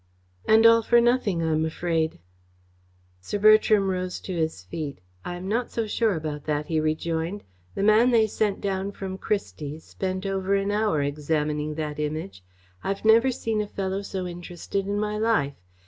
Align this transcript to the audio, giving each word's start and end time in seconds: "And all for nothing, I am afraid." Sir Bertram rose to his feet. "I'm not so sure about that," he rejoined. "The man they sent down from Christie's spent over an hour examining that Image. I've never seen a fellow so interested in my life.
"And 0.47 0.65
all 0.65 0.81
for 0.81 0.99
nothing, 0.99 1.43
I 1.43 1.51
am 1.51 1.63
afraid." 1.63 2.17
Sir 3.19 3.37
Bertram 3.37 3.87
rose 3.91 4.19
to 4.21 4.35
his 4.35 4.63
feet. 4.63 4.97
"I'm 5.23 5.47
not 5.47 5.69
so 5.69 5.85
sure 5.85 6.15
about 6.15 6.45
that," 6.45 6.65
he 6.65 6.79
rejoined. 6.79 7.43
"The 7.75 7.83
man 7.83 8.09
they 8.09 8.25
sent 8.25 8.61
down 8.61 8.93
from 8.93 9.19
Christie's 9.19 9.83
spent 9.83 10.25
over 10.25 10.55
an 10.55 10.71
hour 10.71 11.03
examining 11.03 11.75
that 11.75 11.99
Image. 11.99 12.43
I've 12.83 13.05
never 13.05 13.29
seen 13.29 13.61
a 13.61 13.67
fellow 13.67 14.01
so 14.01 14.25
interested 14.25 14.87
in 14.87 14.99
my 14.99 15.19
life. 15.19 15.61